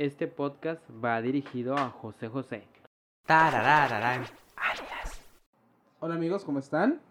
[0.00, 2.66] este podcast va dirigido a José José.
[3.26, 4.24] Tararararán.
[5.98, 7.02] Hola amigos, ¿cómo están?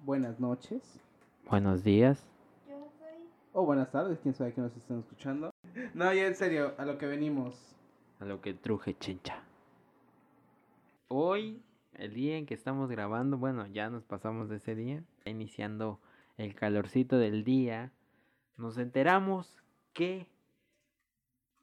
[0.00, 1.00] Buenas noches.
[1.48, 2.28] Buenos días.
[3.54, 5.52] O buenas tardes, quién sabe que nos estén escuchando.
[5.94, 7.74] No, ya en serio, a lo que venimos.
[8.20, 9.42] A lo que truje chincha.
[11.08, 11.62] Hoy,
[11.94, 15.98] el día en que estamos grabando, bueno, ya nos pasamos de ese día, iniciando
[16.36, 17.90] el calorcito del día,
[18.58, 19.62] nos enteramos
[19.94, 20.26] que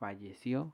[0.01, 0.73] falleció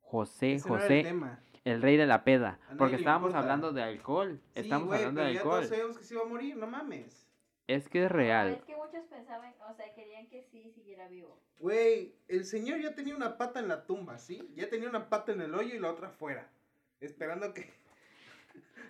[0.00, 1.40] José Ese no era José, el tema.
[1.64, 3.38] el rey de la peda, porque estábamos importa.
[3.40, 5.56] hablando de alcohol, Sí, estamos güey, hablando pero de ya alcohol.
[5.60, 7.26] todos sabemos que se iba a morir, no mames.
[7.66, 8.52] Es que es No, real.
[8.52, 11.36] es que muchos pensaban, o sea, querían que sí siguiera vivo.
[11.58, 14.48] Güey, el señor ya tenía una pata en la tumba, ¿sí?
[14.54, 16.46] Ya tenía una pata en el hoyo y la otra afuera.
[17.00, 17.62] Esperando que,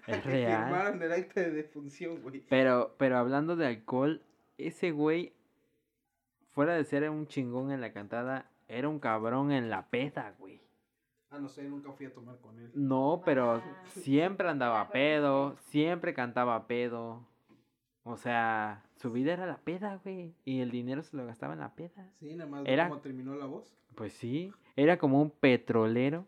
[0.07, 0.65] Es que real.
[0.65, 2.41] firmaran el acta de defunción, güey.
[2.51, 4.21] Pero, pero hablando de alcohol,
[4.59, 5.33] ese güey,
[6.51, 10.61] fuera de ser un chingón en la cantada, era un cabrón en la peda, güey.
[11.31, 12.71] Ah, no sé, nunca fui a tomar con él.
[12.75, 13.63] No, pero Ah.
[13.87, 17.27] siempre andaba pedo, siempre cantaba pedo.
[18.05, 20.35] O sea, su vida era la peda, güey.
[20.45, 22.09] Y el dinero se lo gastaba en la peda.
[22.21, 23.75] Sí, nada más Era- cómo terminó la voz.
[23.97, 26.27] Pues sí, era como un petrolero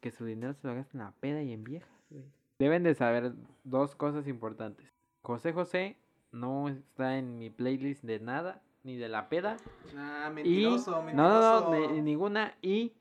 [0.00, 2.24] que su dinero se lo gasta en la peda y en viejas, güey.
[2.58, 3.32] Deben de saber
[3.64, 4.92] dos cosas importantes.
[5.22, 5.96] José José
[6.32, 9.56] no está en mi playlist de nada, ni de la peda.
[9.96, 11.70] Ah, Y mentiroso, no, mentiroso.
[11.70, 12.54] no, no, ni- ninguna.
[12.62, 12.92] Y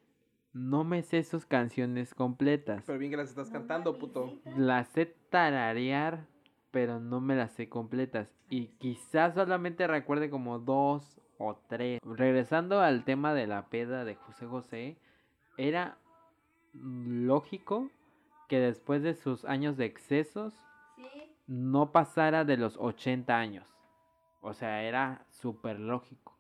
[0.54, 2.84] no me sé sus canciones completas.
[2.86, 4.40] Pero bien que las estás No cantando, puto.
[4.58, 6.26] Las sé tararear,
[6.72, 8.30] pero no me las sé completas.
[8.50, 12.00] Y quizás solamente recuerde como dos o tres.
[12.04, 14.98] Regresando al tema de la peda de José José,
[15.58, 15.98] era
[16.74, 17.90] lógico
[18.48, 20.54] que después de sus años de excesos
[20.98, 21.04] Sí,
[21.48, 23.71] no pasara de los 80 años.
[24.42, 26.38] O sea, era súper lógico.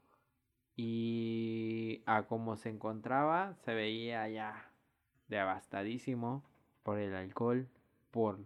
[0.76, 4.72] Y a como se encontraba, se veía ya
[5.28, 6.44] devastadísimo
[6.84, 7.70] por el alcohol,
[8.12, 8.40] por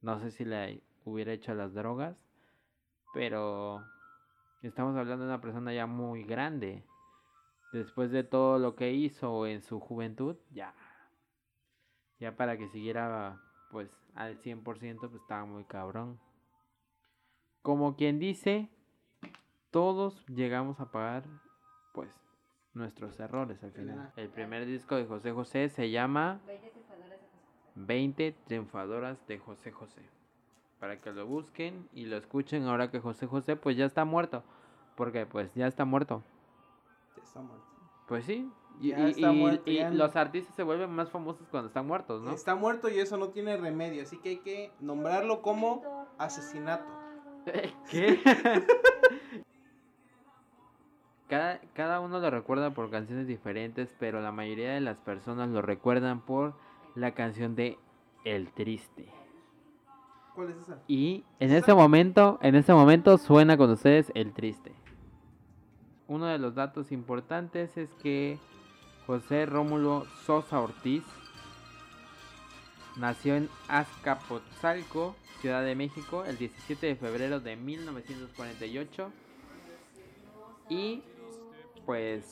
[0.00, 2.16] no sé si le hubiera hecho las drogas,
[3.12, 3.84] pero
[4.62, 6.84] estamos hablando de una persona ya muy grande.
[7.72, 10.74] Después de todo lo que hizo en su juventud, ya
[12.18, 14.62] ya para que siguiera pues al 100%
[15.00, 16.18] pues estaba muy cabrón.
[17.62, 18.70] Como quien dice,
[19.74, 21.24] todos llegamos a pagar
[21.92, 22.08] pues
[22.74, 24.12] nuestros errores al final.
[24.14, 27.72] El primer disco de José José se llama 20 triunfadoras de José.
[27.74, 30.02] 20 triunfadoras de José José.
[30.78, 34.44] Para que lo busquen y lo escuchen ahora que José José pues ya está muerto.
[34.94, 36.22] Porque pues ya está muerto.
[37.16, 37.66] Ya está muerto.
[38.06, 38.48] Pues sí.
[38.80, 41.48] Y, Ya y- está y- muerto, y ya no- los artistas se vuelven más famosos
[41.48, 42.30] cuando están muertos, ¿no?
[42.30, 46.84] Está muerto y eso no tiene remedio, así que hay que nombrarlo como asesinato.
[47.90, 48.20] ¿Qué?
[51.28, 55.62] cada, cada uno lo recuerda por canciones diferentes, pero la mayoría de las personas lo
[55.62, 56.54] recuerdan por
[56.94, 57.78] la canción de
[58.24, 59.08] El Triste.
[60.34, 60.78] ¿Cuál es esa?
[60.88, 64.72] Y en este momento, en este momento suena con ustedes El Triste.
[66.06, 68.38] Uno de los datos importantes es que
[69.06, 71.04] José Rómulo Sosa Ortiz
[72.96, 79.10] nació en Azcapotzalco, Ciudad de México, el 17 de febrero de 1948.
[80.70, 81.02] Y
[81.86, 82.24] pues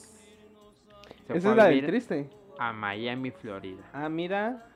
[1.27, 2.29] se Esa es la del triste.
[2.59, 3.83] a Miami, Florida.
[3.93, 4.67] Ah, mira.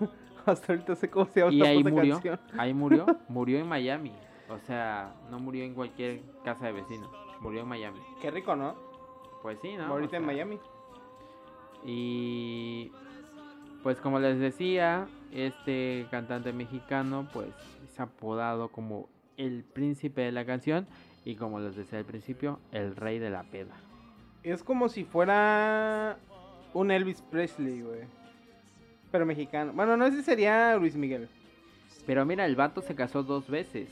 [0.46, 2.40] Hasta ahorita sé cómo se llama Y ahí murió, canción.
[2.58, 4.12] ahí murió, murió en Miami.
[4.50, 7.10] O sea, no murió en cualquier casa de vecinos,
[7.40, 8.00] murió en Miami.
[8.20, 8.74] Qué rico, ¿no?
[9.42, 9.84] Pues sí, ¿no?
[9.86, 10.58] Ahorita O en Miami.
[11.84, 12.92] Y
[13.82, 17.48] pues como les decía, este cantante mexicano pues
[17.84, 20.86] es apodado como el príncipe de la canción
[21.24, 23.74] y como les decía al principio, el rey de la peda.
[24.44, 26.18] Es como si fuera
[26.74, 28.00] un Elvis Presley, güey.
[29.10, 29.72] Pero mexicano.
[29.72, 31.28] Bueno, no sé si sería Luis Miguel.
[32.06, 33.88] Pero mira, el vato se casó dos veces.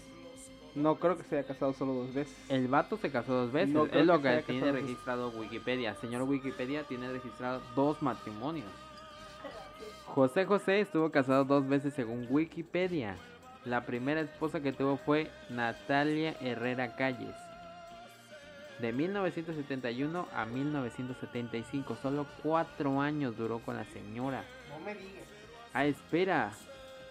[0.74, 2.34] No creo que se haya casado solo dos veces.
[2.50, 3.74] El vato se casó dos veces.
[3.74, 5.94] No es lo que que, tiene registrado Wikipedia.
[5.94, 8.68] Señor Wikipedia tiene registrado dos matrimonios.
[10.06, 13.16] José José estuvo casado dos veces según Wikipedia.
[13.64, 17.36] La primera esposa que tuvo fue Natalia Herrera Calles.
[18.80, 21.96] De 1971 a 1975.
[22.02, 24.44] Solo cuatro años duró con la señora.
[24.68, 25.22] No me digas.
[25.72, 26.50] Ah, espera.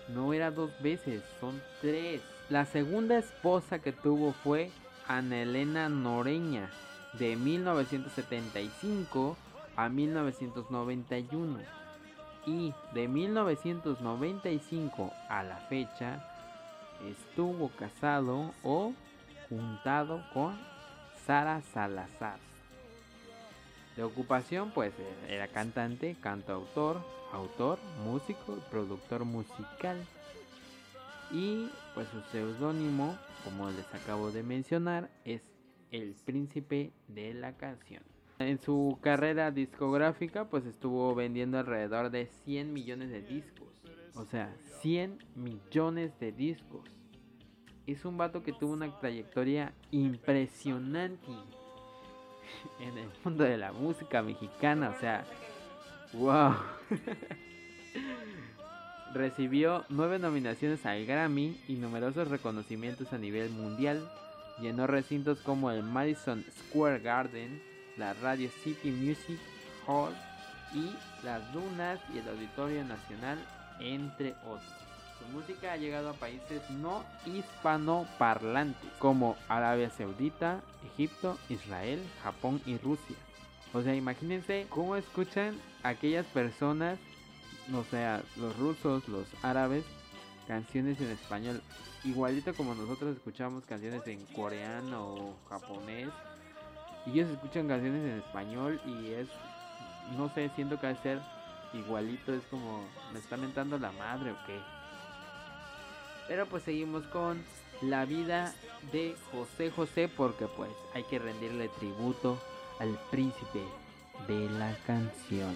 [0.10, 2.22] No era dos veces, son tres.
[2.50, 4.70] La segunda esposa que tuvo fue
[5.08, 6.70] Ana Elena Noreña,
[7.14, 9.38] de 1975
[9.76, 11.60] a 1991.
[12.46, 16.26] Y de 1995 a la fecha
[17.08, 18.94] estuvo casado o
[19.48, 20.60] juntado con
[21.26, 22.40] Sara Salazar.
[23.96, 27.02] De ocupación, pues e- era cantante, cantautor,
[27.34, 29.98] autor, músico y productor musical.
[31.32, 35.42] Y pues su seudónimo, como les acabo de mencionar, es
[35.92, 38.04] El Príncipe de la Canción.
[38.40, 43.68] En su carrera discográfica, pues estuvo vendiendo alrededor de 100 millones de discos.
[44.16, 46.90] O sea, 100 millones de discos.
[47.88, 51.28] Es un vato que tuvo una trayectoria impresionante
[52.80, 54.94] en el mundo de la música mexicana.
[54.96, 55.26] O sea,
[56.14, 56.56] wow.
[59.14, 64.10] Recibió nueve nominaciones al Grammy y numerosos reconocimientos a nivel mundial.
[64.60, 67.62] Llenó recintos como el Madison Square Garden,
[67.98, 69.40] la Radio City Music
[69.86, 70.14] Hall
[70.74, 70.96] y
[71.26, 73.38] las Dunas y el Auditorio Nacional,
[73.80, 74.81] entre otros.
[75.22, 80.62] Su música ha llegado a países no hispanoparlantes como Arabia Saudita,
[80.94, 83.16] Egipto, Israel, Japón y Rusia.
[83.74, 86.98] O sea, imagínense cómo escuchan aquellas personas,
[87.74, 89.86] o sea, los rusos, los árabes,
[90.48, 91.62] canciones en español.
[92.04, 96.10] Igualito como nosotros escuchamos canciones en coreano o japonés.
[97.06, 99.28] Y ellos escuchan canciones en español y es,
[100.18, 101.20] no sé, siento que va a ser
[101.74, 102.34] igualito.
[102.34, 102.84] Es como,
[103.14, 104.81] ¿me está mentando la madre o qué?
[106.32, 107.44] Pero pues seguimos con
[107.82, 108.54] la vida
[108.94, 112.40] de José José porque pues hay que rendirle tributo
[112.80, 113.60] al príncipe
[114.30, 115.54] de la canción.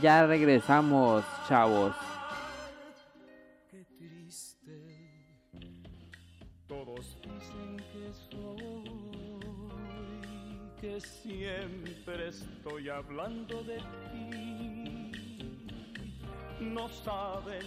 [0.00, 1.94] Ya regresamos, chavos.
[3.70, 5.28] Qué triste.
[6.66, 8.84] Todos dicen que soy,
[10.80, 15.12] que siempre estoy hablando de ti.
[16.60, 17.66] No saben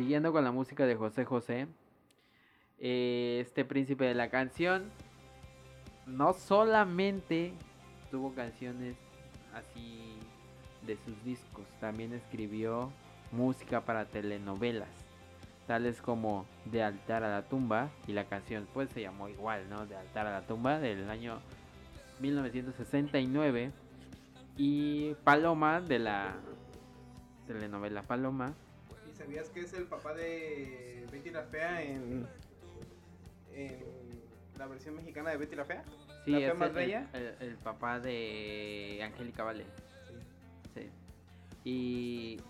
[0.00, 1.66] Siguiendo con la música de José José,
[2.78, 4.90] eh, este príncipe de la canción
[6.06, 7.52] no solamente
[8.10, 8.96] tuvo canciones
[9.52, 10.16] así
[10.86, 12.90] de sus discos, también escribió
[13.30, 14.88] música para telenovelas,
[15.66, 19.84] tales como De altar a la tumba y la canción pues se llamó igual, ¿no?
[19.84, 21.40] De altar a la tumba del año
[22.20, 23.70] 1969
[24.56, 26.36] y Paloma de la
[27.46, 28.69] telenovela Paloma ¿Y
[29.30, 32.26] sabías que es el papá de Betty la Fea en,
[33.54, 33.78] en
[34.58, 35.84] la versión mexicana de Betty la Fea?
[36.24, 37.08] Sí, ¿La fea es más el, bella?
[37.12, 39.64] el- el papá de Angélica Vale.
[40.74, 40.90] Sí.
[41.64, 42.40] Y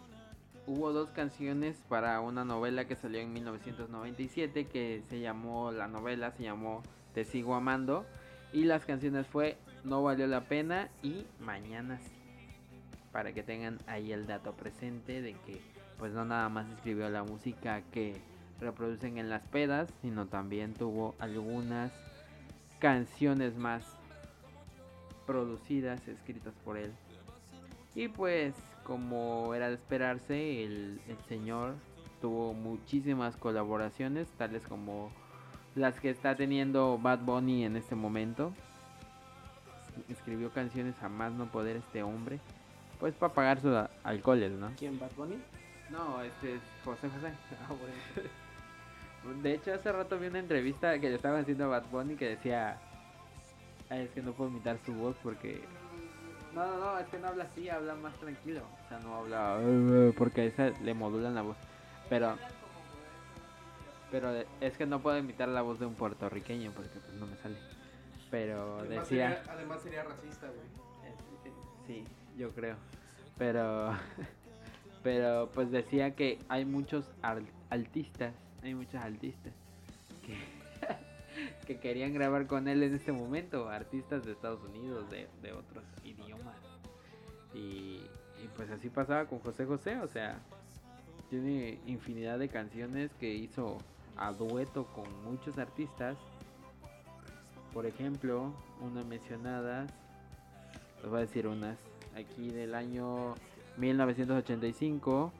[0.67, 6.31] hubo dos canciones para una novela que salió en 1997 que se llamó, la novela
[6.33, 6.83] se llamó
[7.15, 8.07] Te sigo amando.
[8.55, 12.11] Y las canciones fue No valió la pena y Mañana sí.
[13.13, 15.61] Para que tengan ahí el dato presente de que
[16.01, 18.17] pues no nada más escribió la música que
[18.59, 21.93] reproducen en las pedas, sino también tuvo algunas
[22.79, 23.85] canciones más
[25.27, 26.91] producidas, escritas por él.
[27.95, 31.75] Y pues, como era de esperarse, el, el señor
[32.23, 35.13] tuvo muchísimas colaboraciones, tales como
[35.75, 38.55] las que está teniendo Bad Bunny en este momento.
[40.09, 42.41] Escribió canciones a más no poder este hombre,
[42.99, 44.71] pues para pagar sus alcoholes, ¿no?
[44.79, 45.37] ¿Quién, Bad Bunny?
[45.91, 47.33] No, este es José José.
[47.69, 47.73] Ah,
[49.23, 49.43] bueno.
[49.43, 52.31] De hecho, hace rato vi una entrevista que le estaban haciendo a Bad Bunny que
[52.31, 52.79] decía:
[53.91, 55.63] "Ay, Es que no puedo imitar su voz porque.
[56.55, 58.63] No, no, no, es que no habla así, habla más tranquilo.
[58.85, 59.59] O sea, no habla.
[60.19, 61.57] Porque a esa le modulan la voz.
[62.09, 62.37] Pero.
[64.11, 67.37] Pero es que no puedo imitar la voz de un puertorriqueño porque pues no me
[67.37, 67.57] sale.
[68.31, 69.37] Pero Además decía.
[69.37, 71.15] sería, además sería racista, güey.
[71.87, 72.05] Sí,
[72.37, 72.75] yo creo.
[73.39, 73.93] Pero,
[75.03, 79.53] pero pues decía que hay muchos ar- artistas, hay muchos artistas
[80.27, 80.37] que,
[81.67, 85.85] que querían grabar con él en este momento, artistas de Estados Unidos, de, de otros
[86.05, 86.57] idiomas.
[87.55, 88.01] Y,
[88.43, 90.39] y pues así pasaba con José José, o sea,
[91.31, 93.79] tiene infinidad de canciones que hizo
[94.17, 96.17] a dueto con muchos artistas.
[97.73, 99.87] Por ejemplo, una mencionada
[101.01, 101.79] les voy a decir unas.
[102.17, 103.35] Aquí del año
[103.81, 105.33] 1985.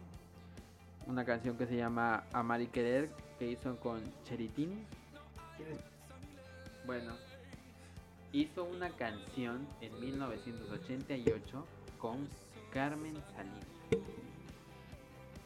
[1.07, 3.11] Una canción que se llama Amar y Querer.
[3.39, 4.85] Que hizo con Cheritín.
[5.57, 5.79] ¿Quién es?
[6.87, 7.13] Bueno,
[8.33, 11.67] hizo una canción en 1988
[11.99, 12.29] con
[12.73, 13.71] Carmen Salinas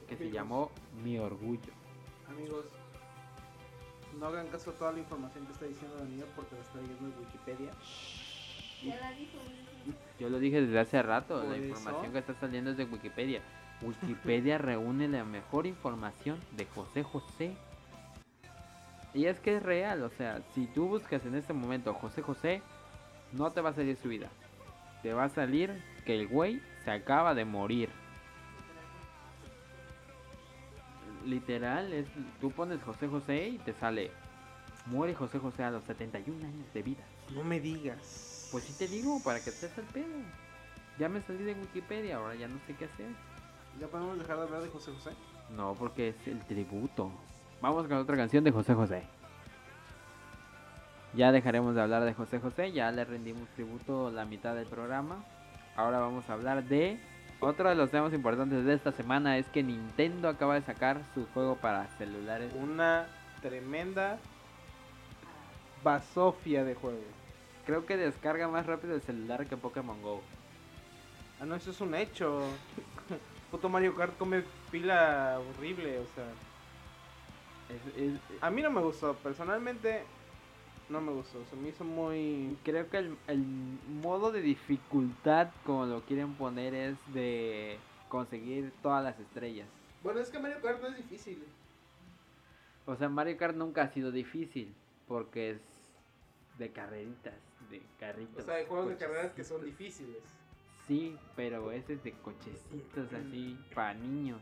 [0.08, 0.70] que se llamó
[1.02, 1.72] Mi Orgullo.
[2.28, 2.66] Amigos,
[4.18, 7.06] no hagan caso a toda la información que está diciendo Daniel porque la está leyendo
[7.06, 7.72] en Wikipedia.
[8.82, 9.38] Ya la dijo.
[10.18, 11.66] Yo lo dije desde hace rato, la eso.
[11.66, 13.42] información que está saliendo es de Wikipedia.
[13.82, 17.56] Wikipedia reúne la mejor información de José José.
[19.12, 22.62] Y es que es real, o sea, si tú buscas en este momento José José,
[23.32, 24.28] no te va a salir su vida.
[25.02, 27.90] Te va a salir que el güey se acaba de morir.
[31.24, 32.06] Literal, es,
[32.40, 34.10] tú pones José José y te sale,
[34.86, 37.04] muere José José a los 71 años de vida.
[37.34, 38.33] No me digas.
[38.54, 40.14] Pues sí te digo, para que estés al pedo.
[40.96, 43.08] Ya me salí de Wikipedia, ahora ya no sé qué hacer.
[43.80, 45.10] ¿Ya podemos dejar de hablar de José José?
[45.56, 47.10] No, porque es el tributo.
[47.60, 49.02] Vamos con otra canción de José José.
[51.14, 55.24] Ya dejaremos de hablar de José José, ya le rendimos tributo la mitad del programa.
[55.74, 57.00] Ahora vamos a hablar de
[57.40, 61.26] otro de los temas importantes de esta semana es que Nintendo acaba de sacar su
[61.34, 62.52] juego para celulares.
[62.54, 63.08] Una
[63.42, 64.20] tremenda
[65.82, 67.23] basofia de juego.
[67.66, 70.20] Creo que descarga más rápido el celular que Pokémon Go.
[71.40, 72.40] Ah, no, eso es un hecho.
[73.50, 76.24] Puto Mario Kart come pila horrible, o sea.
[77.68, 80.02] Es- es- A mí no me gustó, personalmente
[80.90, 81.42] no me gustó.
[81.46, 82.56] Se me hizo muy...
[82.64, 83.38] Creo que el, el
[84.02, 87.78] modo de dificultad, como lo quieren poner, es de
[88.08, 89.66] conseguir todas las estrellas.
[90.02, 91.42] Bueno, es que Mario Kart no es difícil.
[92.86, 94.74] O sea, Mario Kart nunca ha sido difícil,
[95.08, 95.60] porque es
[96.58, 97.34] de carreritas,
[97.70, 98.42] de carritos.
[98.42, 100.22] O sea, hay juegos de carreras que son difíciles.
[100.86, 104.40] Sí, pero ese es de cochecitos así, para niños.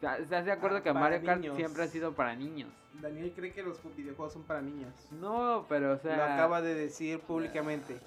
[0.00, 1.56] ¿Estás de acuerdo Ah, que Mario Kart niños.
[1.56, 2.70] siempre ha sido para niños?
[3.00, 4.92] Daniel cree que los videojuegos son para niños.
[5.12, 6.16] No, pero o sea...
[6.16, 7.98] Lo acaba de decir públicamente.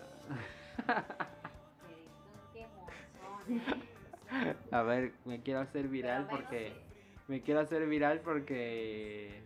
[4.72, 6.48] A ver, me quiero hacer viral porque...
[6.48, 6.74] que-
[7.28, 9.42] Me quiero hacer viral porque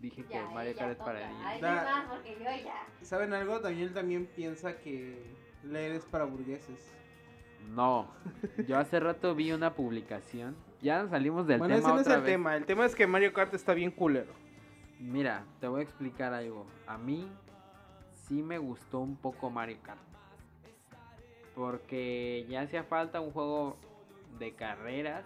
[0.00, 1.42] dije que Mario Kart es para niños.
[1.44, 2.86] Ay, Da- no más, porque yo ya.
[3.02, 3.58] ¿Saben algo?
[3.60, 5.22] Daniel también piensa que
[5.64, 6.92] leer es para burgueses.
[7.70, 8.08] No,
[8.66, 10.56] yo hace rato vi una publicación.
[10.80, 12.24] Ya salimos del bueno, tema ese no es el vez.
[12.32, 12.56] tema.
[12.56, 14.32] El tema es que Mario Kart está bien culero.
[15.00, 16.66] Mira, te voy a explicar algo.
[16.86, 17.28] A mí
[18.26, 20.00] sí me gustó un poco Mario Kart.
[21.54, 23.76] Porque ya hacía falta un juego
[24.38, 25.24] de carreras.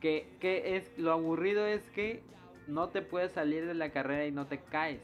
[0.00, 2.22] Que, que es lo aburrido es que
[2.66, 5.00] no te puedes salir de la carrera y no te caes.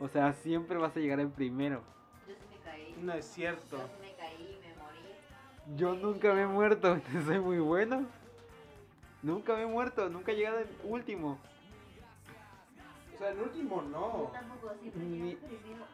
[0.00, 1.82] O sea, siempre vas a llegar en primero.
[2.26, 2.96] Yo sí me caí.
[3.02, 3.76] No es cierto.
[3.78, 5.76] Yo sí me caí, me morí.
[5.76, 8.06] Yo nunca me he muerto, soy muy bueno.
[9.22, 11.38] Nunca me he muerto, nunca he llegado en último.
[13.14, 14.30] O sea, el último Yo no.
[14.32, 15.84] tampoco, siempre Ni- llegué primero.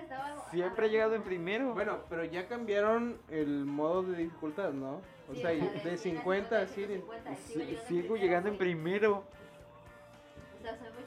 [0.00, 0.50] Estaba.
[0.50, 1.74] Siempre he llegado en primero.
[1.74, 5.02] Bueno, pero ya cambiaron el modo de dificultad, ¿no?
[5.28, 6.88] O Sí, sea, de de 50 a 100.
[6.88, 7.36] 150.
[7.36, 8.58] Sí, sigo llegando en sigo primero, llegando en güey.
[8.58, 9.24] primero.
[10.78, 11.04] Muy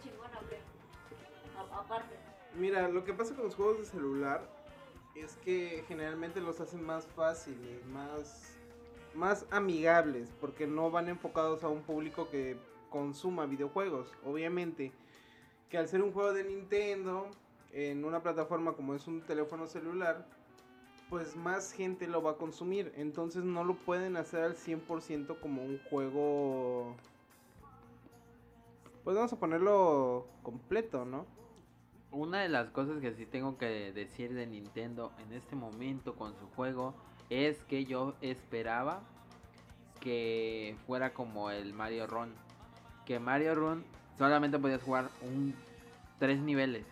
[1.71, 2.15] aparte.
[2.55, 4.47] Mira, lo que pasa con los juegos de celular
[5.15, 8.55] es que generalmente los hacen más fáciles, más,
[9.15, 12.57] más amigables, porque no van enfocados a un público que
[12.89, 14.11] consuma videojuegos.
[14.25, 14.91] Obviamente,
[15.69, 17.27] que al ser un juego de Nintendo,
[17.71, 20.27] en una plataforma como es un teléfono celular,
[21.09, 22.93] pues más gente lo va a consumir.
[22.95, 26.95] Entonces no lo pueden hacer al 100% como un juego...
[29.03, 31.25] Pues vamos a ponerlo completo, ¿no?
[32.11, 36.33] Una de las cosas que sí tengo que decir de Nintendo en este momento con
[36.35, 36.93] su juego
[37.29, 39.01] es que yo esperaba
[39.99, 42.33] que fuera como el Mario Run.
[43.05, 43.83] Que Mario Run
[44.17, 45.53] solamente podías jugar un
[46.17, 46.85] tres niveles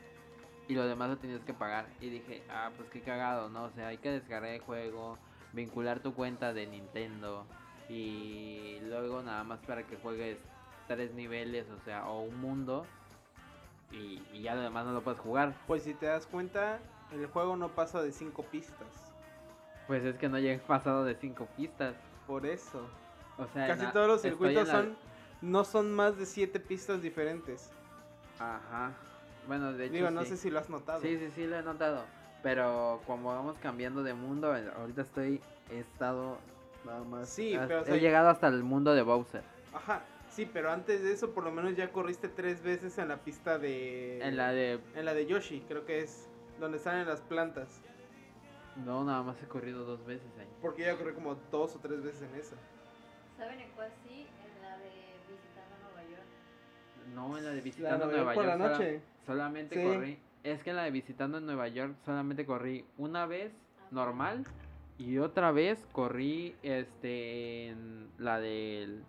[0.68, 1.88] y lo demás lo tenías que pagar.
[2.02, 3.64] Y dije, ah, pues qué cagado, ¿no?
[3.64, 5.18] O sea, hay que descargar el juego,
[5.54, 7.46] vincular tu cuenta de Nintendo
[7.88, 10.38] y luego nada más para que juegues
[10.96, 12.86] tres niveles, o sea, o un mundo
[13.92, 15.54] y, y ya lo demás no lo puedes jugar.
[15.68, 16.80] Pues si te das cuenta,
[17.12, 18.88] el juego no pasa de 5 pistas.
[19.88, 21.96] Pues es que no llegué pasado de cinco pistas.
[22.28, 22.88] Por eso.
[23.38, 24.98] O sea, Casi todos los circuitos en la- son
[25.42, 27.72] no son más de 7 pistas diferentes.
[28.40, 28.92] Ajá.
[29.48, 30.30] Bueno, de hecho Digo, no sí.
[30.30, 31.02] sé si lo has notado.
[31.02, 32.04] Sí, sí, sí, lo he notado.
[32.44, 36.38] Pero como vamos cambiando de mundo, eh, ahorita estoy, he estado
[36.86, 37.30] nada más.
[37.30, 39.44] Sí, pero, o he sea, llegado hasta el mundo de Bowser.
[39.74, 40.02] Ajá.
[40.32, 43.60] Sí, pero antes de eso por lo menos ya corriste tres veces en la pista
[43.60, 44.80] de En la de.
[44.96, 47.82] en la de Yoshi, creo que es donde salen las plantas,
[48.86, 50.48] No, nada más he corrido dos veces ahí.
[50.62, 52.56] porque ya corrí como dos o tres veces en esa.
[53.38, 54.26] ¿Saben en cuál sí?
[54.46, 54.90] En la de
[55.30, 57.14] Visitando Nueva York.
[57.14, 58.60] No, en la de La visitando Nueva Nueva York por York.
[58.60, 59.02] la sola- noche.
[59.26, 59.84] solamente Sí.
[59.84, 63.52] corrí Es que la de visitando en Nueva York solamente corrí una vez
[63.92, 64.44] normal
[64.98, 69.04] y otra vez corrí este en la del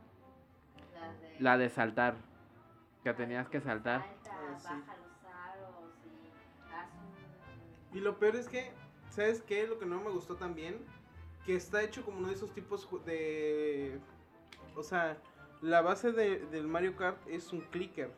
[1.09, 2.17] de- la de saltar
[3.05, 4.01] que tenías que saltar.
[4.03, 4.67] Salta, Ah, sí.
[4.69, 6.89] baja los aros y haz
[7.93, 7.99] un...
[7.99, 8.73] Y lo peor es que,
[9.11, 9.67] ¿sabes qué?
[9.67, 10.77] Lo que no me gustó también,
[11.45, 13.99] que está hecho como uno de esos tipos de...
[14.77, 15.17] O sea,
[15.61, 18.11] la base de- del Mario Kart es un clicker.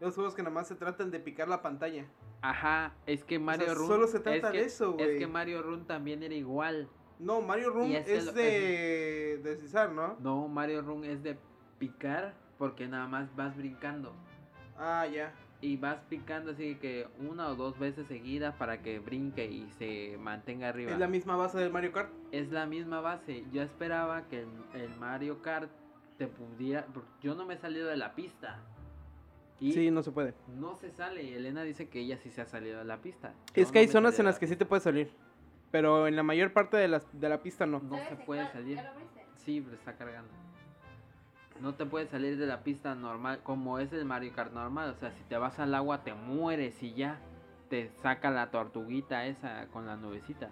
[0.00, 2.04] Los juegos que nada más se tratan de picar la pantalla.
[2.42, 5.18] Ajá, es que Mario sea, Run solo se trata es que, de eso, Es güey.
[5.18, 6.88] que Mario Run también era igual.
[7.18, 10.16] No, Mario ese es lo- de deslizar, ¿no?
[10.20, 11.38] No, Mario Run es de
[11.78, 14.12] picar porque nada más vas brincando.
[14.78, 15.32] Ah, ya.
[15.62, 20.16] Y vas picando así que una o dos veces seguidas para que brinque y se
[20.18, 20.92] mantenga arriba.
[20.92, 22.10] Es la misma base del Mario Kart.
[22.30, 23.44] es la misma base.
[23.52, 25.70] Yo esperaba que el, el Mario Kart
[26.18, 26.84] te pudiera.
[26.86, 28.58] porque Yo no me he salido de la pista.
[29.58, 30.34] Y Sí, no se puede.
[30.58, 31.22] no se sale.
[31.22, 33.32] Y Elena dice que ella sí se ha salido de la pista.
[33.54, 35.10] Yo Es que no hay zonas en las la que sí te puedes salir.
[35.70, 37.80] Pero en la mayor parte de, las, de la pista no.
[37.80, 38.78] No ¿Sabes se puede salir.
[39.36, 40.30] Sí, pero está cargando.
[41.60, 44.90] No te puedes salir de la pista normal como es el Mario Kart normal.
[44.90, 47.20] O sea, si te vas al agua te mueres y ya.
[47.68, 50.50] Te saca la tortuguita esa con la nubecita.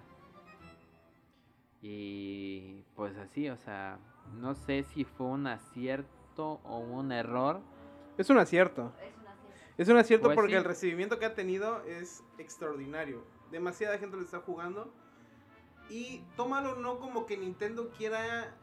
[1.80, 3.98] Y pues así, o sea,
[4.32, 7.60] no sé si fue un acierto o un error.
[8.18, 8.92] Es un acierto.
[9.00, 9.74] Es una ciencia.
[9.76, 10.56] Es un acierto Pues porque sí.
[10.56, 13.22] el recibimiento que ha tenido es extraordinario.
[13.50, 14.92] Demasiada gente lo está jugando.
[15.90, 18.56] Y tómalo no como que Nintendo quiera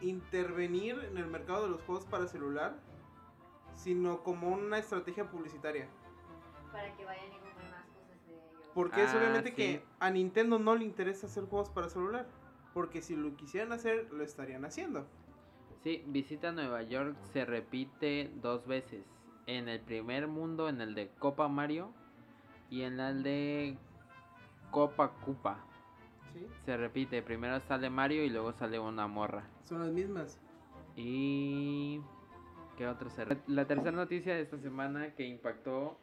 [0.00, 2.76] intervenir en el mercado de los juegos para celular,
[3.74, 5.88] sino como una estrategia publicitaria.
[6.72, 8.70] Para que vayan y compren más cosas de ellos.
[8.74, 9.56] Porque es Ah, obviamente sí.
[9.56, 12.26] que a Nintendo no le interesa hacer juegos para celular.
[12.72, 15.06] Porque si lo quisieran hacer, lo estarían haciendo.
[15.84, 19.04] Sí, visita Nueva York se repite dos veces.
[19.46, 21.92] En el primer mundo, en el de Copa Mario.
[22.70, 23.78] Y en el de
[24.72, 25.58] Copa Cupa.
[26.34, 26.46] ¿Sí?
[26.66, 29.44] Se repite, primero sale Mario y luego sale una morra.
[29.64, 30.40] Son las mismas.
[30.96, 32.00] Y...
[32.76, 35.98] ¿Qué otro se La tercera noticia de esta semana que impactó...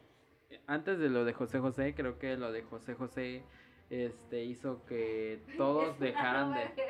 [0.67, 3.43] Antes de lo de José José, creo que lo de José José
[3.89, 6.71] este, hizo que todos dejaran de...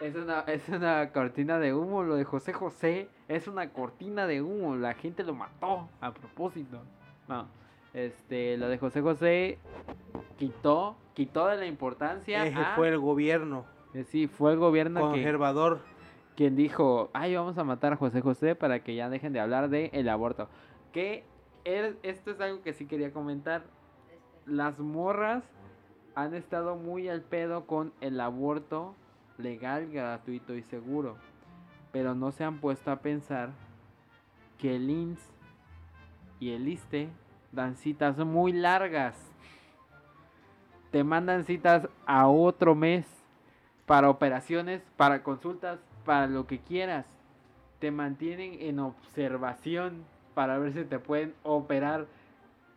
[0.00, 4.40] Es una, es una cortina de humo, lo de José José es una cortina de
[4.40, 6.84] humo, la gente lo mató a propósito.
[7.26, 7.48] No,
[7.92, 9.58] este, lo de José José
[10.38, 12.46] quitó, quitó de la importancia.
[12.46, 15.80] Ese a- fue el gobierno eh, sí, fue el gobierno que, conservador.
[16.36, 19.68] quien dijo, ay, vamos a matar a José José para que ya dejen de hablar
[19.70, 20.48] de el aborto.
[20.92, 21.24] Que
[21.64, 23.64] esto es algo que sí quería comentar.
[24.46, 25.44] Las morras
[26.14, 28.94] han estado muy al pedo con el aborto
[29.38, 31.16] legal, gratuito y seguro.
[31.92, 33.50] Pero no se han puesto a pensar
[34.58, 35.20] que el INS
[36.40, 37.08] y el ISTE
[37.52, 39.27] dan citas muy largas.
[40.98, 43.06] Te mandan citas a otro mes
[43.86, 47.06] para operaciones, para consultas, para lo que quieras.
[47.78, 52.08] Te mantienen en observación para ver si te pueden operar.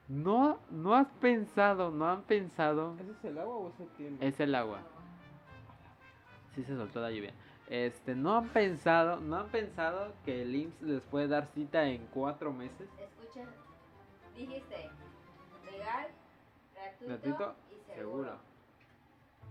[0.08, 2.96] No, no has pensado, no han pensado.
[3.00, 4.24] ¿Ese es el agua o es el tiempo?
[4.24, 4.82] Es el agua.
[6.54, 7.34] Sí se soltó la lluvia.
[7.70, 12.06] Este, no han pensado, no han pensado que el IMSS les puede dar cita en
[12.14, 12.88] cuatro meses.
[13.00, 13.48] Escucha,
[14.38, 14.92] dijiste
[15.72, 16.08] legal,
[16.76, 18.24] gratuito, Gratuito, seguro.
[18.24, 18.52] Seguro.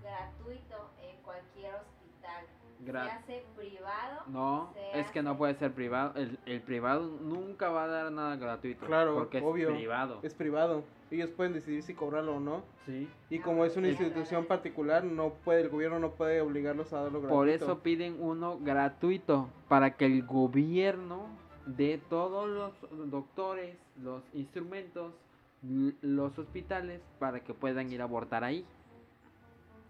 [0.02, 2.44] Gratuito en cualquier hospital.
[2.86, 4.22] Gra- se hace privado.
[4.28, 6.12] no, es que no puede ser privado.
[6.16, 8.86] El, el privado nunca va a dar nada gratuito.
[8.86, 9.68] Claro, porque es obvio.
[9.68, 10.20] privado.
[10.22, 10.82] Es privado.
[11.10, 12.62] Ellos pueden decidir si cobrarlo o no.
[12.86, 13.06] Sí.
[13.28, 13.92] Y como es una sí.
[13.92, 17.34] institución particular, no puede, el gobierno no puede obligarlos a darlo gratuito.
[17.34, 21.26] Por eso piden uno gratuito, para que el gobierno
[21.66, 25.12] de todos los doctores, los instrumentos,
[25.62, 28.64] los hospitales, para que puedan ir a abortar ahí.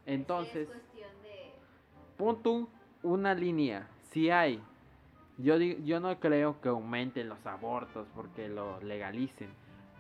[0.07, 1.53] Entonces, Es cuestión de.
[2.17, 2.69] punto
[3.03, 4.61] una línea, si hay.
[5.39, 9.49] Yo, di- yo no creo que aumenten los abortos porque lo legalicen.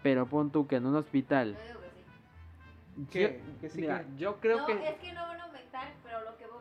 [0.02, 1.56] Pero pon tú que en un hospital.
[2.96, 3.40] Yo que
[4.18, 4.72] yo- creo no, que.
[4.88, 6.59] es que no van a aumentar, pero lo que va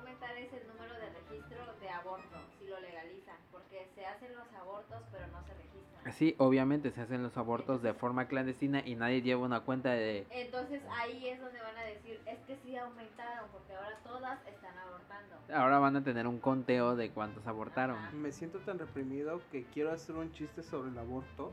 [6.11, 10.25] Sí, obviamente se hacen los abortos de forma clandestina y nadie lleva una cuenta de,
[10.29, 14.77] Entonces ahí es donde van a decir, es que sí aumentaron, porque ahora todas están
[14.77, 15.35] abortando.
[15.53, 17.97] Ahora van a tener un conteo de cuántos abortaron.
[17.97, 18.11] Ajá.
[18.11, 21.51] Me siento tan reprimido que quiero hacer un chiste sobre el aborto,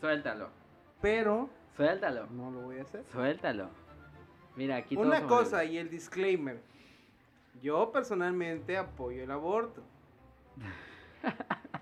[0.00, 0.50] Suéltalo.
[1.00, 2.26] pero Suéltalo.
[2.26, 3.04] no lo voy a hacer.
[3.12, 3.68] Suéltalo.
[4.56, 6.60] Mira, aquí Una todos cosa y el disclaimer.
[7.62, 9.82] Yo personalmente apoyo el aborto.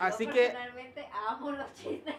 [0.00, 0.52] Así yo que-
[1.28, 2.14] amo los chistes.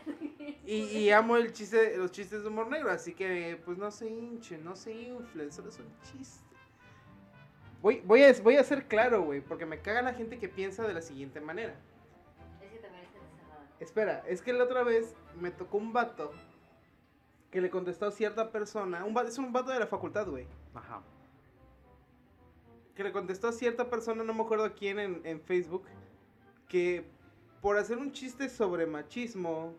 [0.66, 4.08] Y, y amo el chiste, los chistes de humor negro, así que pues no se
[4.10, 6.44] hinchen, no se inflen, solo es un chiste.
[7.82, 10.86] Voy, voy, a, voy a ser claro, güey, porque me caga la gente que piensa
[10.88, 11.74] de la siguiente manera.
[12.62, 13.68] Es que también está encerrada.
[13.80, 16.32] Espera, es que la otra vez me tocó un vato
[17.52, 20.46] que le contestó a cierta persona, un, va- es un vato de la facultad, güey,
[20.76, 21.02] Ajá.
[22.96, 25.86] que le contestó a cierta persona, no me acuerdo a quién en, en Facebook,
[26.68, 27.06] que
[27.62, 29.74] por hacer un chiste sobre machismo,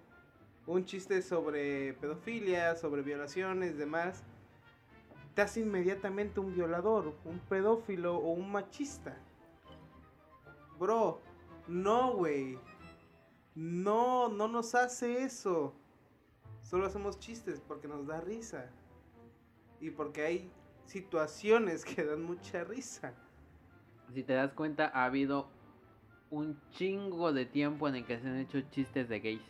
[0.67, 4.23] un chiste sobre pedofilia, sobre violaciones, demás,
[5.35, 9.17] te hace inmediatamente un violador, un pedófilo o un machista.
[10.79, 11.21] Bro,
[11.69, 12.59] no, güey.
[13.55, 15.75] No, no nos hace eso.
[16.63, 18.71] Solo hacemos chistes porque nos da risa.
[19.81, 20.53] Y porque hay
[20.87, 23.15] situaciones que dan mucha risa.
[24.13, 25.49] Si te das cuenta, ha habido
[26.31, 29.43] un chingo de tiempo en el que se han hecho chistes de gays.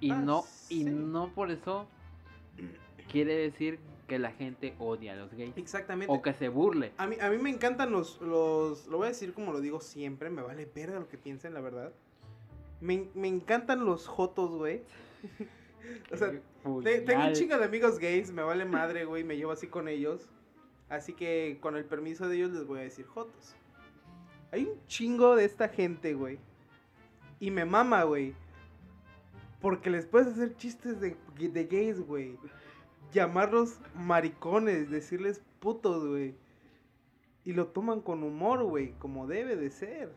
[0.00, 1.86] Y Ah, no, y no por eso
[3.10, 5.56] quiere decir que la gente odia a los gays.
[5.56, 6.12] Exactamente.
[6.12, 6.92] O que se burle.
[6.96, 8.86] A mí, a mí me encantan los, los...
[8.88, 10.30] Lo voy a decir como lo digo siempre.
[10.30, 11.92] Me vale verga lo que piensen, la verdad.
[12.80, 14.82] Me, me encantan los jotos, güey.
[16.12, 16.30] o sea,
[16.82, 18.32] te- tengo un chingo de amigos gays.
[18.32, 19.22] Me vale madre, güey.
[19.22, 20.28] Me llevo así con ellos.
[20.88, 23.54] Así que con el permiso de ellos les voy a decir jotos.
[24.52, 26.38] Hay un chingo de esta gente, güey.
[27.38, 28.34] Y me mama, güey.
[29.60, 32.38] Porque les puedes hacer chistes de, de gays, güey.
[33.12, 36.34] Llamarlos maricones, decirles putos, güey.
[37.44, 40.12] Y lo toman con humor, güey, como debe de ser.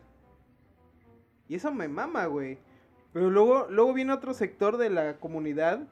[1.48, 2.58] Y eso me mama, güey.
[3.12, 5.86] Pero luego, luego viene otro sector de la comunidad.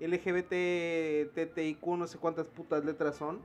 [0.00, 3.40] LGBT, TTIQ, no sé cuántas putas letras son.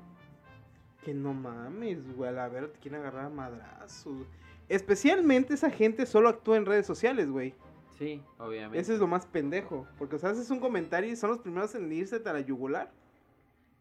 [1.04, 4.28] Que no mames, güey, a la ver, te quieren agarrar a madrazos.
[4.70, 7.54] Especialmente esa gente solo actúa en redes sociales, güey.
[7.98, 8.80] Sí, obviamente.
[8.80, 9.88] Ese es lo más pendejo.
[9.98, 12.92] Porque, o sea, haces un comentario y son los primeros en irse a la yugular.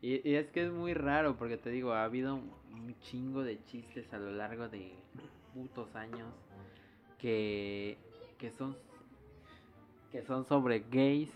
[0.02, 3.42] Y, y es que es muy raro porque te digo, ha habido un, un chingo
[3.42, 4.92] de chistes a lo largo de
[5.52, 6.32] putos años
[7.18, 7.98] que,
[8.38, 8.76] que son
[10.10, 11.30] que son sobre gays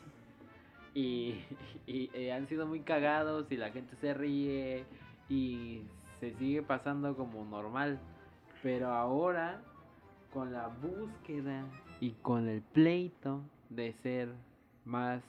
[0.95, 1.35] y,
[1.87, 4.85] y- y han sido muy cagados y la gente se ríe
[5.29, 5.83] y
[6.21, 7.99] se sigue pasando como normal.
[8.63, 9.61] Pero ahora
[10.33, 11.65] con la búsqueda
[12.01, 14.35] y con el pleito de ser
[14.85, 15.23] más,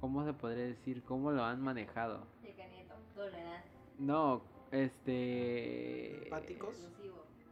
[0.00, 1.02] ¿cómo se podría decir?
[1.02, 2.26] ¿Cómo lo han manejado?
[3.98, 6.24] No, este...
[6.24, 6.74] ¿Empáticos?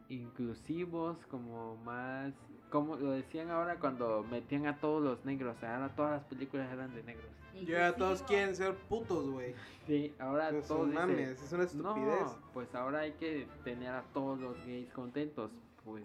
[0.09, 2.33] Inclusivos, como más...
[2.73, 6.91] Como lo decían ahora cuando metían a todos los negros, ahora todas las películas eran
[6.95, 7.27] de negros.
[7.67, 9.53] Ya todos quieren ser putos, güey.
[9.85, 12.19] Sí, ahora todos dicen, mames, es una estupidez.
[12.21, 15.51] No, pues ahora hay que tener a todos los gays contentos.
[15.85, 16.03] Pues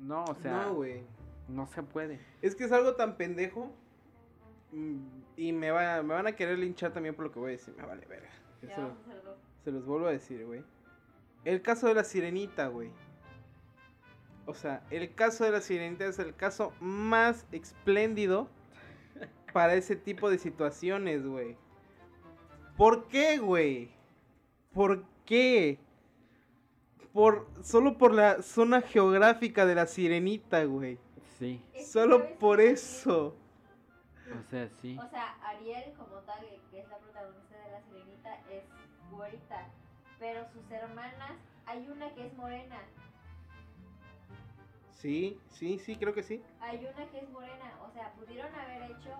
[0.00, 1.04] no, o sea, no, güey.
[1.48, 2.18] no se puede.
[2.42, 3.70] Es que es algo tan pendejo.
[4.72, 4.98] mm,
[5.36, 7.72] Y me, va, me van a querer linchar también por lo que voy a decir.
[7.76, 8.28] Me vale verga.
[8.62, 9.36] Ya Se, lo- vamos a hacer dos.
[9.62, 10.64] se los vuelvo a decir, güey.
[11.44, 12.90] El caso de la sirenita, güey.
[14.46, 18.48] O sea, el caso de la sirenita es el caso más espléndido
[19.52, 21.56] para ese tipo de situaciones, güey.
[22.76, 23.90] ¿Por qué, güey?
[24.72, 25.78] ¿Por qué?
[27.12, 30.98] Por, solo por la zona geográfica de la sirenita, güey.
[31.38, 33.36] Sí, Solo ¿sabes por eso.
[34.30, 34.98] o sea, sí.
[34.98, 38.64] O sea, Ariel como tal, que es la protagonista de La Sirenita, es
[39.10, 39.68] güerita.
[40.18, 41.32] Pero sus hermanas,
[41.66, 42.78] hay una que es morena.
[44.96, 46.42] Sí, sí, sí, creo que sí.
[46.60, 47.78] Hay una que es morena.
[47.86, 49.10] O sea, pudieron haber hecho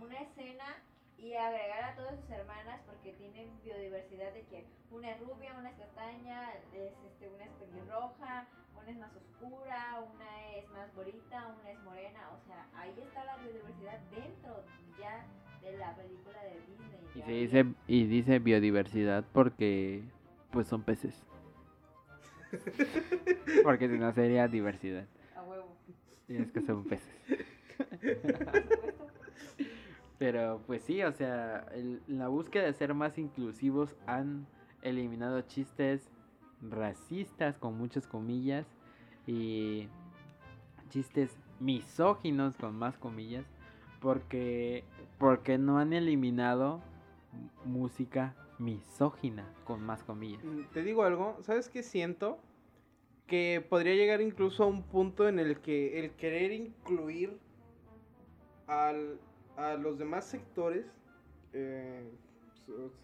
[0.00, 0.82] una escena
[1.18, 5.70] y agregar a todas sus hermanas porque tienen biodiversidad de que una es rubia, una
[5.70, 8.46] es castaña, es, este, una es pelirroja,
[8.80, 12.30] una es más oscura, una es más bonita, una es morena.
[12.30, 14.64] O sea, ahí está la biodiversidad dentro
[14.98, 15.26] ya
[15.60, 16.96] de la película de Disney.
[17.14, 20.02] Y se dice, y dice biodiversidad porque
[20.50, 21.22] pues son peces.
[23.62, 25.06] porque si no sería diversidad.
[25.36, 25.76] A huevo.
[26.28, 27.14] Y es que son peces.
[30.18, 34.46] Pero pues sí, o sea, el- la búsqueda de ser más inclusivos han
[34.82, 36.08] eliminado chistes
[36.62, 38.66] racistas con muchas comillas
[39.26, 39.88] y
[40.88, 43.44] chistes misóginos con más comillas
[44.00, 44.84] porque
[45.18, 46.80] porque no han eliminado
[47.64, 50.42] música misógina con más comillas.
[50.44, 52.38] Mm, Te digo algo, ¿sabes qué siento?
[53.26, 57.36] Que podría llegar incluso a un punto en el que el querer incluir
[58.68, 59.18] al,
[59.56, 60.86] a los demás sectores,
[61.52, 62.08] eh,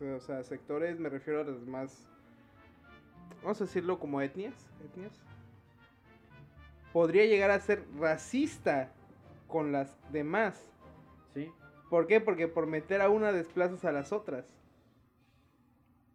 [0.00, 2.08] o sea- sectores me refiero a los demás,
[3.42, 4.54] vamos a decirlo como etnias,
[4.84, 5.12] etnias.
[6.92, 8.92] podría llegar a ser racista
[9.48, 10.68] con las demás.
[11.34, 11.50] Sí,
[11.90, 12.20] ¿Por qué?
[12.20, 14.44] Porque por meter a una desplazas a las otras.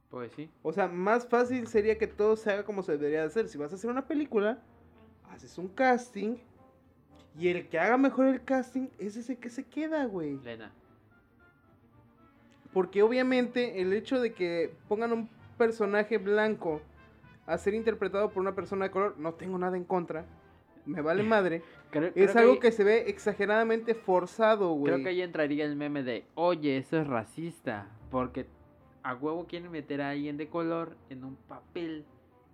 [0.10, 0.50] Pues sí.
[0.64, 3.48] O sea, más fácil sería que todo se haga como se debería de hacer.
[3.50, 4.60] Si vas a hacer una película,
[5.32, 6.38] haces un casting.
[7.38, 10.38] Y el que haga mejor el casting es ese que se queda, güey.
[10.44, 10.72] Lena.
[12.74, 16.82] Porque obviamente el hecho de que pongan un personaje blanco
[17.46, 20.26] a ser interpretado por una persona de color, no tengo nada en contra.
[20.86, 21.64] Me vale madre.
[21.92, 24.94] Creo, Es algo ahí- que se ve exageradamente forzado, güey.
[24.94, 28.46] Creo que ahí entraría el meme de, oye, eso es racista, porque
[29.08, 32.06] a huevo quieren meter a alguien de color en un papel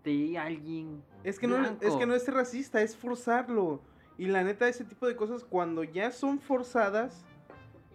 [0.03, 1.03] de alguien.
[1.23, 3.81] Es que, no, es que no es racista, es forzarlo.
[4.19, 7.25] Y la neta, ese tipo de cosas, cuando ya son forzadas,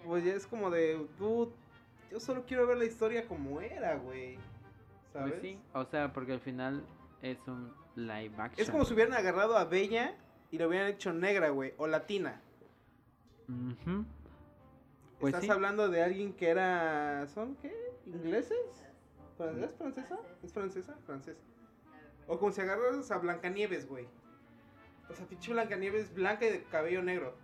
[0.05, 4.39] pues ya es como de, yo solo quiero ver la historia como era, güey.
[5.13, 5.35] ¿Sabes?
[5.35, 6.85] Pues sí, o sea, porque al final
[7.23, 8.61] es un live action.
[8.61, 10.17] Es como si hubieran agarrado a Bella
[10.51, 12.41] y la hubieran hecho negra, güey, o latina.
[13.49, 14.05] Ujú.
[15.21, 15.51] Pues Estás sí.
[15.51, 17.73] hablando de alguien que era, ¿son qué?
[18.07, 18.57] ¿Ingleses?
[19.37, 20.19] ¿Fran- ¿Es francesa?
[20.43, 20.95] ¿Es francesa?
[21.07, 21.41] Francesa.
[22.27, 24.07] O como si agarras a Blancanieves, güey.
[25.11, 27.35] O sea, pinche Blancanieves blanca y de cabello negro.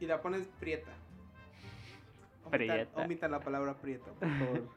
[0.00, 0.90] Y la pones prieta.
[2.44, 3.04] Omita- Prieta.
[3.04, 4.68] Omita la palabra prieta, por favor.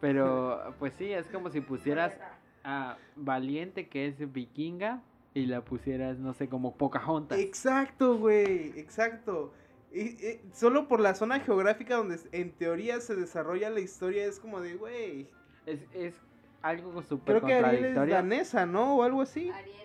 [0.00, 2.18] Pero, pues sí, es como si pusieras
[2.64, 5.00] a Valiente, que es vikinga,
[5.32, 7.38] y la pusieras, no sé, como Pocahontas.
[7.38, 9.52] exacto, güey, exacto.
[9.96, 14.38] Y, y solo por la zona geográfica donde en teoría se desarrolla la historia es
[14.38, 15.26] como de, güey.
[15.64, 16.14] Es, es
[16.62, 18.96] algo súper Creo que Ariel es danesa, ¿no?
[18.98, 19.48] O algo así.
[19.50, 19.76] Ariel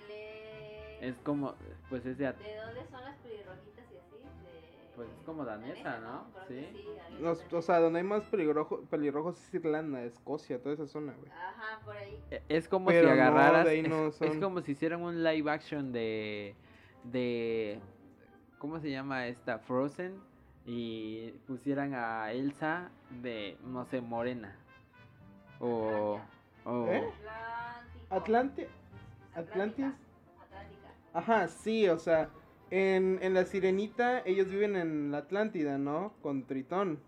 [0.99, 1.15] es...
[1.15, 1.55] Es como,
[1.89, 4.17] pues es de, ¿De dónde son las pelirrojitas y así?
[4.43, 4.91] De...
[4.95, 6.27] Pues es como danesa, ¿no?
[6.45, 6.67] Creo Sí.
[6.73, 7.61] sí, Ariel Los- es o danesa.
[7.61, 11.31] sea, donde hay más pelirrojo- pelirrojos es Irlanda, Escocia, toda esa zona, güey.
[11.31, 12.19] Ajá, por ahí.
[12.29, 14.41] e- es como Pero si no, agarraras, de ahí es, no es son.
[14.41, 16.53] como si hicieran un live action de,
[17.05, 17.79] de,
[18.61, 19.57] ¿cómo se llama esta?
[19.57, 20.21] Frozen,
[20.67, 22.91] y pusieran a Elsa
[23.23, 24.55] de, no sé, morena.
[25.59, 26.19] O,
[26.65, 27.03] o ¿Eh?
[28.11, 28.69] Atlante,
[29.33, 29.33] Atlántica.
[29.33, 29.85] Atlantis.
[30.43, 30.93] Atlántica.
[31.13, 32.29] Ajá, sí, o sea,
[32.69, 36.13] en, en la Sirenita ellos viven en la Atlántida, ¿no?
[36.21, 36.99] Con Tritón.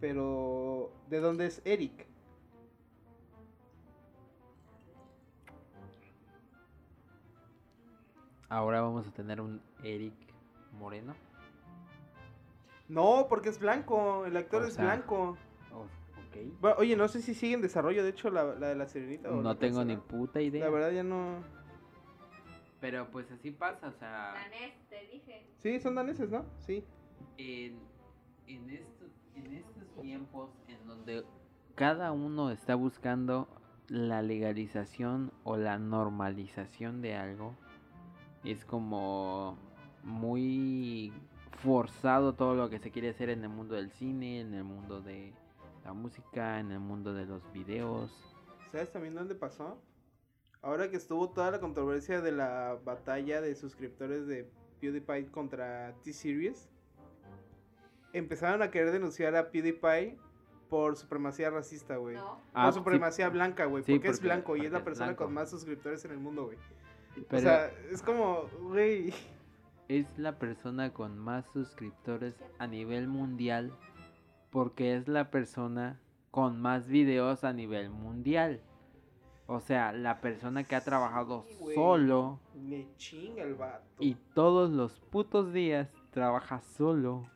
[0.00, 2.06] Pero, ¿de dónde es Eric?
[8.48, 10.14] Ahora vamos a tener un Eric
[10.72, 11.14] Moreno.
[12.88, 15.36] No, porque es blanco, el actor O es sea, blanco.
[15.72, 16.60] Oh, ok.
[16.60, 19.30] Bueno, oye, no sé si sigue en desarrollo, de hecho, la, la de la Sirenita.
[19.30, 20.64] o No la tengo ni puta idea.
[20.64, 21.42] La verdad ya no...
[22.80, 25.46] Pero pues así pasa, o sea, Danés, te dije.
[25.56, 26.44] Sí, son daneses, ¿no?
[26.58, 26.84] Sí.
[27.38, 27.78] en,
[28.46, 31.24] en, estos, en estos tiempos en donde
[31.76, 33.48] cada uno está buscando
[33.88, 37.54] la legalización o la normalización de algo,
[38.44, 39.56] es como
[40.02, 41.12] muy
[41.62, 45.00] forzado todo lo que se quiere hacer en el mundo del cine, en el mundo
[45.00, 45.32] de
[45.84, 48.10] la música, en el mundo de los videos.
[48.72, 49.78] ¿Sabes también dónde pasó?
[50.62, 56.68] Ahora que estuvo toda la controversia de la batalla de suscriptores de PewDiePie contra T-Series,
[58.12, 60.18] empezaron a querer denunciar a PewDiePie
[60.68, 62.16] por supremacía racista, güey.
[62.16, 62.40] No.
[62.54, 63.84] Ah, por sí, supremacía blanca, güey.
[63.84, 65.24] Sí, porque, es porque- blanco y es la persona blanco.
[65.24, 66.58] con más suscriptores en el mundo, güey.
[67.28, 69.12] Pero o sea, es como, güey.
[69.88, 73.72] es la persona con más suscriptores a nivel mundial
[74.50, 76.00] porque es la persona
[76.30, 78.60] con más videos a nivel mundial.
[79.46, 83.84] O sea, la persona que ha trabajado Sí, solo Me chinga el vato.
[84.00, 87.26] y todos los putos días trabaja solo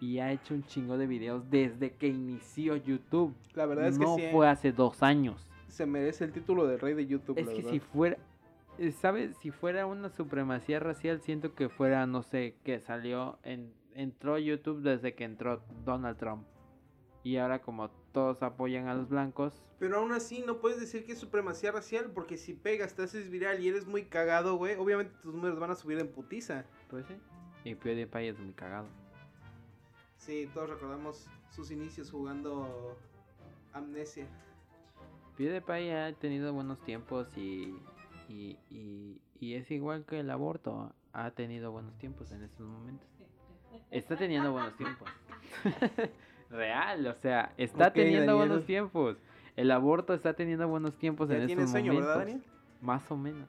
[0.00, 3.34] y ha hecho un chingo de videos desde que inició YouTube.
[3.54, 5.46] la verdad es no que sí, fue hace dos años.
[5.68, 7.38] se merece el título de rey de YouTube.
[7.38, 7.70] Es la que verdad.
[7.72, 8.20] si fuera, eh,
[9.00, 9.36] ¿sabes?
[9.38, 14.82] Si fuera una supremacía racial, siento que fuera, no sé, que salió, en, entró YouTube
[14.82, 16.46] desde que entró Donald Trump.
[17.22, 21.12] Y ahora como todos apoyan a los blancos, Pero aún así no puedes decir que
[21.12, 25.14] es supremacía racial porque si pegas, te haces viral y eres muy cagado, güey, obviamente
[25.22, 26.64] tus números van a subir en putiza.
[26.88, 27.14] pues sí.
[27.64, 28.86] Y PewDiePie es muy cagado.
[30.18, 32.96] Sí, todos recordamos sus inicios jugando
[33.72, 34.26] Amnesia.
[35.36, 37.74] PewDiePie ha tenido buenos tiempos y,
[38.28, 40.92] y, y, y es igual que el aborto.
[41.12, 43.06] Ha tenido buenos tiempos en estos momentos.
[43.90, 45.08] Está teniendo buenos tiempos.
[46.50, 48.48] Real, o sea, está teniendo Daniel.
[48.48, 49.16] buenos tiempos.
[49.56, 52.16] El aborto está teniendo buenos tiempos en estos sueño, momentos.
[52.16, 52.42] ¿verdad, Daniel?
[52.80, 53.48] Más o menos.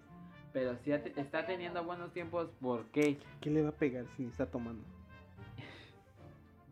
[0.53, 3.17] Pero te- está teniendo buenos tiempos, ¿por qué?
[3.41, 4.83] ¿Qué le va a pegar si está tomando?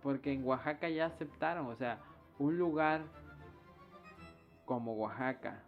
[0.02, 2.00] Porque en Oaxaca ya aceptaron, o sea,
[2.38, 3.02] un lugar
[4.66, 5.64] como Oaxaca,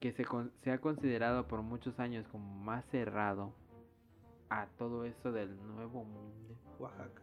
[0.00, 3.52] que se, con- se ha considerado por muchos años como más cerrado
[4.48, 6.56] a todo esto del nuevo mundo.
[6.78, 7.22] Oaxaca.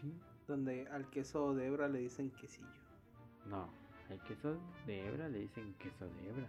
[0.00, 0.12] Sí.
[0.46, 2.66] Donde al queso de hebra le dicen quesillo.
[3.46, 3.68] No,
[4.08, 6.46] el queso de hebra le dicen queso de hebra.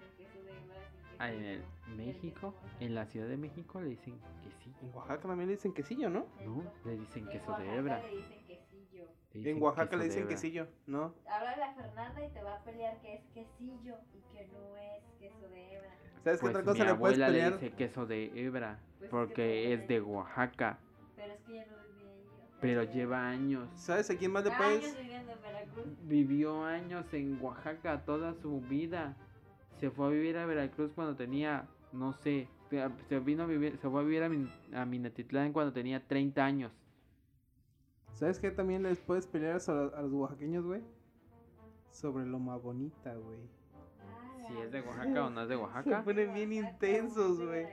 [0.00, 1.62] El queso de hebra sin queso Ah, en el.
[1.96, 4.76] México, en la Ciudad de México le dicen quesillo.
[4.82, 6.26] En Oaxaca también le dicen quesillo, ¿no?
[6.44, 8.02] No, le dicen En queso de hebra.
[8.02, 8.41] le dicen
[9.34, 11.14] En Oaxaca le dicen quesillo, ¿no?
[11.26, 15.02] Háblale a Fernanda y te va a pelear que es quesillo y que no es
[15.18, 15.88] queso de hebra.
[16.22, 17.52] ¿Sabes qué Pues otra cosa mi le puedes abuela pelear?
[17.52, 20.78] le dice queso de hebra Pues es que porque es de Oaxaca,
[21.16, 22.20] Pero es que ya no vive ahí.
[22.30, 23.68] o sea, pero lleva años.
[23.74, 24.98] ¿Sabes a quién más le años puedes?
[24.98, 25.86] viviendo en Veracruz.
[26.04, 29.16] Vivió años en Oaxaca toda su vida.
[29.80, 33.76] Se fue a vivir a Veracruz cuando tenía, no sé, se- se vino a vivir,
[33.78, 36.70] se fue a vivir a, Min- a Minatitlán cuando tenía 30 años.
[38.14, 40.82] ¿Sabes qué también les puedes pelear a, a los oaxaqueños, güey?
[41.90, 43.40] Sobre Loma Bonita, güey.
[44.00, 47.66] Ah, Si es de Oaxaca o no es de Se Oaxaca, ponen bien intensos, güey.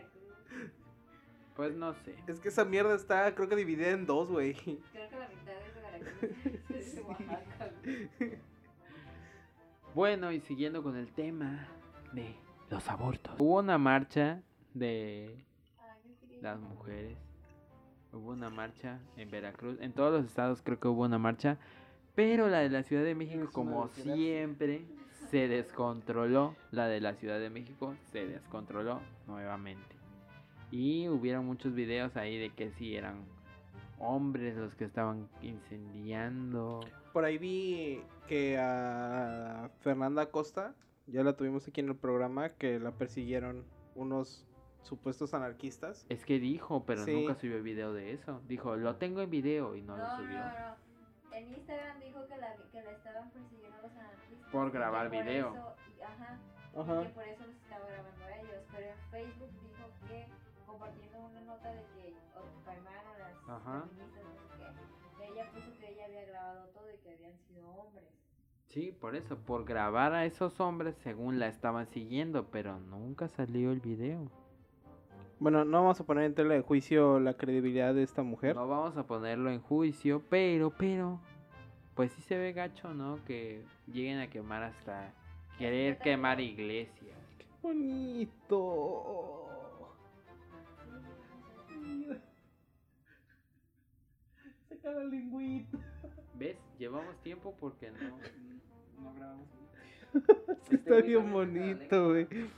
[1.56, 2.16] Pues no sé.
[2.28, 4.54] Es que esa mierda está, creo que dividida en dos, güey.
[4.54, 6.70] Creo que la mitad es de Veracruz.
[6.70, 7.72] es de Oaxaca.
[7.84, 8.40] güey.
[9.94, 11.68] Bueno, y siguiendo con el tema
[12.14, 12.36] de
[12.70, 13.36] los abortos.
[13.40, 14.42] Hubo una marcha
[14.74, 15.44] de
[16.42, 17.18] las mujeres.
[18.12, 19.78] Hubo una marcha en Veracruz.
[19.82, 21.58] En todos los estados creo que hubo una marcha.
[22.16, 24.86] Pero la de la Ciudad de México, como siempre,
[25.30, 26.56] se descontroló.
[26.72, 29.96] La de la Ciudad de México se descontroló nuevamente.
[30.72, 33.26] Y hubieron muchos videos ahí de que sí eran
[34.00, 36.82] hombres los que estaban incendiando.
[37.14, 40.74] Por ahí vi que a Fernanda Costa,
[41.08, 44.46] ya la tuvimos aquí en el programa, que la persiguieron unos
[44.84, 46.06] supuestos anarquistas.
[46.10, 47.14] Es que dijo, pero Sí.
[47.14, 48.42] nunca subió video de eso.
[48.48, 50.40] Dijo, lo tengo en video y no, No, lo no, subió.
[50.40, 50.90] no.
[51.36, 54.50] En Instagram dijo que la, que la estaban persiguiendo los anarquistas.
[54.52, 55.54] Por y que grabar por video.
[55.56, 56.40] eso- y- ajá.
[56.76, 57.04] y Ajá.
[57.04, 58.64] que por eso los estaba grabando a ellos.
[58.72, 60.28] Pero en Facebook dijo que
[60.66, 62.16] compartiendo una nota de que
[62.66, 63.82] calmaron las Ajá.
[63.90, 67.70] feministas, no sé qué, ella puso que ella había grabado todo y que habían sido
[67.70, 68.06] hombres.
[68.68, 73.72] Sí, por eso, por grabar a esos hombres según la estaban siguiendo, pero nunca salió
[73.72, 74.30] el video.
[75.40, 78.56] Bueno, no vamos a poner en tela de juicio la credibilidad de esta mujer.
[78.58, 81.22] No vamos a ponerlo en juicio, pero, pero,
[81.96, 83.24] pues sí se ve gacho, ¿no?
[83.24, 85.14] Que lleguen a quemar hasta
[85.58, 86.44] querer quemar ¿no?
[86.44, 87.18] iglesias.
[87.62, 89.46] Bonito.
[94.68, 95.78] Saca la lingüita.
[96.36, 96.58] ¿Ves?
[96.78, 98.18] Llevamos tiempo porque no,
[99.02, 99.48] no grabamos.
[100.64, 102.28] Sí, está Este güey bien bonito, güey.
[102.30, 102.50] lengua.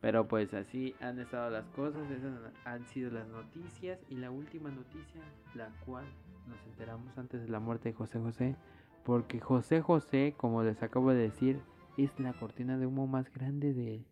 [0.00, 2.32] Pero pues así han estado las cosas, esas
[2.64, 5.20] han sido las noticias y la última noticia,
[5.54, 6.06] la cual
[6.46, 8.56] nos enteramos antes de la muerte de José José,
[9.04, 11.60] porque José José, como les acabo de decir,
[11.96, 14.04] es la cortina de humo más grande de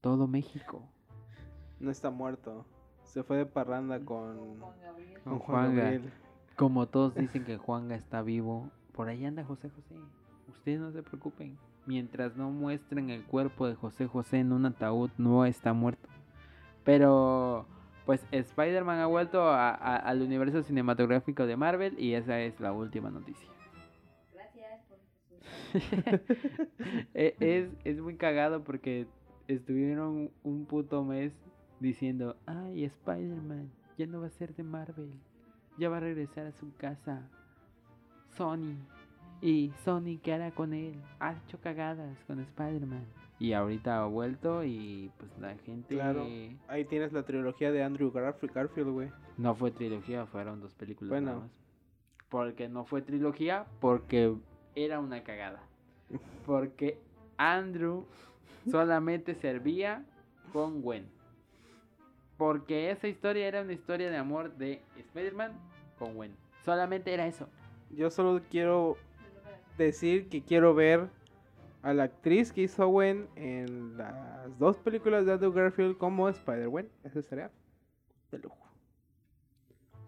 [0.00, 0.82] todo México.
[1.78, 2.66] no está muerto.
[3.04, 5.20] Se fue de parranda con, Juan Gabriel.
[5.22, 5.82] Con Juan Juanga.
[5.82, 6.12] Gabriel.
[6.56, 9.96] Como todos dicen que Juanga está vivo, por ahí anda José José.
[10.48, 11.56] Ustedes no se preocupen.
[11.86, 16.08] Mientras no muestren el cuerpo de José José en un ataúd, no está muerto.
[16.82, 17.66] Pero,
[18.06, 22.72] pues Spider-Man ha vuelto a- a- al universo cinematográfico de Marvel y esa es la
[22.72, 23.48] última noticia.
[24.32, 24.98] Gracias por
[27.14, 29.06] E- es, es muy cagado porque
[29.48, 31.32] estuvieron un puto mes
[31.80, 35.10] diciendo, ay, Spider-Man ya no va a ser de Marvel,
[35.78, 37.28] ya va a regresar a su casa,
[38.36, 38.74] Sony.
[39.40, 40.94] Y Sony, ¿qué hará con él?
[41.20, 43.04] Ha hecho cagadas con Spider-Man.
[43.38, 45.96] Y ahorita ha vuelto y pues la gente...
[45.96, 46.26] Claro.
[46.68, 49.10] Ahí tienes la trilogía de Andrew Garf- Garfield, güey.
[49.36, 51.26] No fue trilogía, fueron dos películas Bueno.
[51.26, 51.50] nada más.
[52.30, 54.34] Porque no fue trilogía, porque
[54.74, 55.60] era una cagada.
[56.46, 56.98] Porque
[57.36, 58.06] Andrew
[58.70, 60.04] solamente servía
[60.52, 61.06] con Gwen.
[62.36, 65.52] Porque esa historia era una historia de amor de Spider-Man
[65.98, 66.34] con Gwen.
[66.64, 67.48] Solamente era eso.
[67.90, 68.96] Yo solo quiero
[69.76, 71.08] decir que quiero ver
[71.82, 76.88] a la actriz que hizo Gwen en las dos películas de Andrew Garfield como Spider-Gwen.
[77.04, 77.50] Ese sería
[78.30, 78.56] de lujo.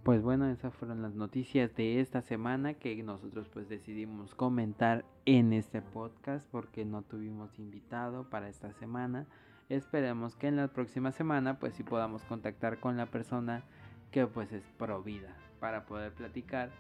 [0.03, 5.53] Pues bueno, esas fueron las noticias de esta semana que nosotros pues decidimos comentar en
[5.53, 9.27] este podcast porque no tuvimos invitado para esta semana.
[9.69, 13.65] Esperemos que en la próxima semana pues sí podamos contactar con la persona
[14.13, 16.71] que pues es pro vida para poder platicar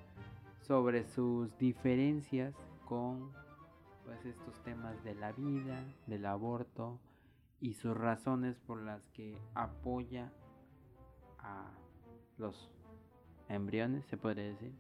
[0.60, 2.54] sobre sus diferencias
[2.86, 3.32] con
[4.04, 6.98] pues estos temas de la vida, del aborto
[7.60, 10.32] y sus razones por las que apoya
[11.38, 11.70] a
[12.38, 12.70] los
[13.48, 14.72] embriones, se podría decir.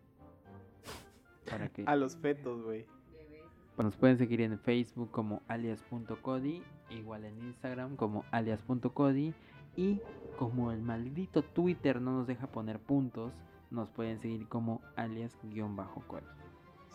[1.50, 2.86] Para que A los fetos, güey.
[3.12, 3.44] bebés.
[3.76, 9.34] Nos pueden seguir en Facebook como alias.cody, igual en Instagram como alias.cody
[9.76, 10.00] y
[10.38, 13.32] como el maldito Twitter no nos deja poner puntos,
[13.70, 16.45] nos pueden seguir como alias-cody.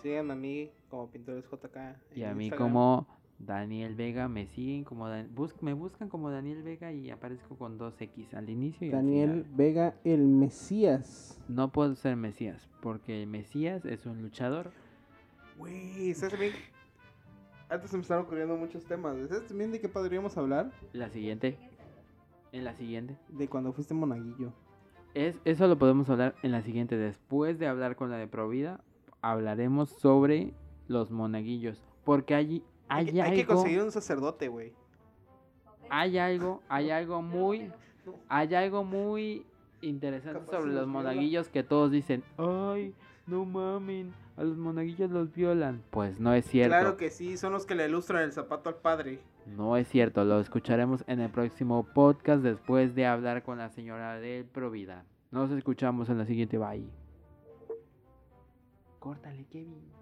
[0.02, 1.76] Sigan a mí como Pintores JK.
[1.78, 2.70] en Y a mí Instagram.
[2.72, 3.08] como
[3.39, 7.78] Daniel Vega, me siguen como Dan- bus- me buscan como Daniel Vega y aparezco con
[7.78, 9.45] dos X al inicio y al Daniel final.
[9.56, 11.39] Vega, el Mesías.
[11.47, 14.72] No puedo ser Mesías, porque el Mesías es un luchador.
[15.58, 16.54] Güey, ¿sabes también?
[17.70, 19.16] Antes se me están ocurriendo muchos temas.
[19.30, 20.72] ¿Sabes también de qué podríamos hablar?
[20.93, 21.58] La siguiente,
[22.52, 23.16] en la siguiente.
[23.30, 24.52] De cuando fuiste monaguillo.
[25.14, 26.97] Es, eso lo podemos hablar en la siguiente.
[26.97, 28.82] Después de hablar con la de Provida,
[29.22, 30.53] hablaremos sobre
[30.88, 31.84] los monaguillos.
[32.03, 34.74] Porque allí hay, Hay, que- hay que algo, conseguir un sacerdote, güey.
[35.89, 37.72] hay algo, hay algo muy,
[38.30, 39.45] hay algo muy
[39.82, 40.88] interesante Capaz sobre los viola.
[40.88, 42.93] monaguillos que todos dicen, ay,
[43.28, 45.82] no mamen, a los monaguillos los violan.
[45.91, 46.69] Pues no es cierto.
[46.78, 49.19] Claro que sí, son los que le ilustran el zapato al padre.
[49.45, 54.15] No es cierto, lo escucharemos en el próximo podcast después de hablar con la señora
[54.19, 55.03] del Provida.
[55.32, 56.88] Nos escuchamos en la siguiente, bye.
[59.02, 60.01] Córtale, Kevin.